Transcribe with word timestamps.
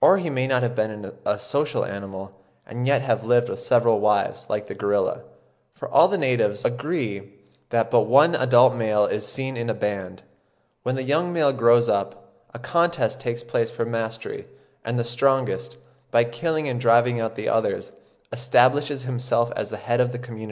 Or 0.00 0.18
he 0.18 0.30
may 0.30 0.48
not 0.48 0.64
have 0.64 0.74
been 0.74 1.12
a 1.24 1.38
social 1.38 1.84
animal, 1.86 2.32
and 2.66 2.88
yet 2.88 3.02
have 3.02 3.22
lived 3.22 3.48
with 3.48 3.60
several 3.60 4.00
wives, 4.00 4.50
like 4.50 4.66
the 4.66 4.74
gorilla; 4.74 5.22
for 5.70 5.88
all 5.88 6.08
the 6.08 6.18
natives 6.18 6.64
"agree 6.64 7.34
that 7.68 7.88
but 7.88 8.00
one 8.08 8.34
adult 8.34 8.74
male 8.74 9.06
is 9.06 9.24
seen 9.24 9.56
in 9.56 9.70
a 9.70 9.74
band; 9.74 10.24
when 10.82 10.96
the 10.96 11.04
young 11.04 11.32
male 11.32 11.52
grows 11.52 11.88
up, 11.88 12.32
a 12.52 12.58
contest 12.58 13.20
takes 13.20 13.44
place 13.44 13.70
for 13.70 13.84
mastery, 13.84 14.48
and 14.84 14.98
the 14.98 15.04
strongest, 15.04 15.76
by 16.10 16.24
killing 16.24 16.66
and 16.66 16.80
driving 16.80 17.20
out 17.20 17.36
the 17.36 17.48
others, 17.48 17.92
establishes 18.32 19.04
himself 19.04 19.52
as 19.54 19.70
the 19.70 19.76
head 19.76 20.00
of 20.00 20.10
the 20.10 20.18
community." 20.18 20.48